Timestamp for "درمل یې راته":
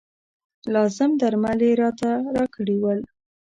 1.21-2.11